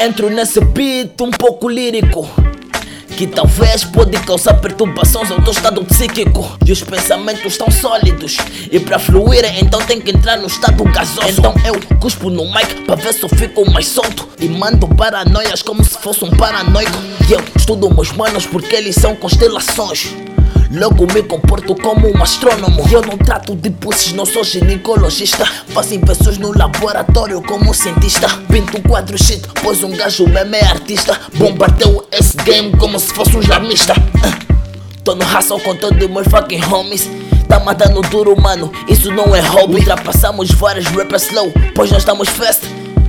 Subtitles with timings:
[0.00, 2.28] Entro nesse beat um pouco lírico.
[3.16, 6.58] Que talvez pode causar perturbações ao teu estado psíquico.
[6.66, 8.36] E os pensamentos estão sólidos
[8.70, 11.28] E para fluir então tem que entrar no estado gasoso.
[11.28, 14.28] Então eu cuspo no mic para ver se eu fico mais solto.
[14.38, 16.96] E mando paranoias como se fosse um paranoico.
[17.28, 20.14] E eu estudo meus manos porque eles são constelações
[20.70, 22.84] Logo me comporto como um astrônomo.
[22.90, 25.44] Eu não trato de pussies, não sou ginecologista.
[25.68, 28.28] Faço invenções no laboratório como um cientista.
[28.50, 31.20] Pinto quadro shit, pois um gajo meme é artista.
[31.34, 34.46] Bombardeio esse game como se fosse um islamista uh.
[35.04, 37.08] Tô no hustle com todos meus fucking homies.
[37.48, 39.76] Tá matando duro, mano, isso não é hobby.
[39.76, 42.66] Ultrapassamos vários rappers slow, pois nós estamos fast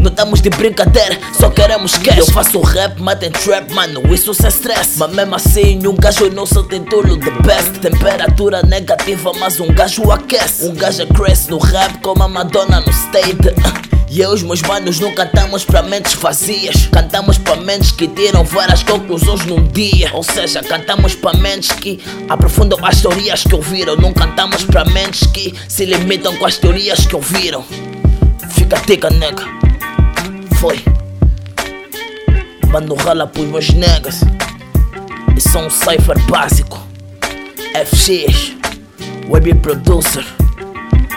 [0.00, 2.18] não estamos de brincadeira, só queremos cash.
[2.18, 4.98] Eu faço rap, matem trap, mano, isso sem stress.
[4.98, 7.78] Mas mesmo assim, um gajo não tem tudo the best.
[7.80, 10.66] Temperatura negativa, mas um gajo aquece.
[10.66, 13.54] Um gajo cresce no rap como a Madonna no state.
[14.10, 16.88] E eu e os meus manos não cantamos para mentes vazias.
[16.90, 20.10] Cantamos para mentes que tiram várias conclusões num dia.
[20.14, 23.96] Ou seja, cantamos para mentes que aprofundam as teorias que ouviram.
[23.96, 27.64] Não cantamos para mentes que se limitam com as teorias que ouviram.
[28.50, 29.59] Fica tica, nega
[30.60, 30.78] foi.
[32.70, 34.20] Mando rala pros meus negas.
[35.34, 36.78] E sou um cipher básico.
[37.74, 38.52] FX,
[39.26, 40.24] web producer.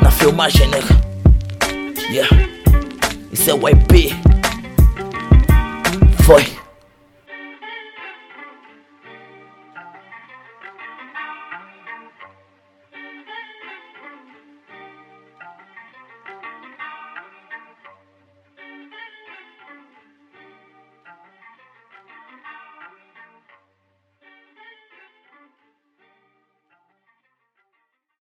[0.00, 1.00] Na filmagem, nega.
[2.08, 2.48] Yeah.
[3.32, 4.33] Isso é o IP.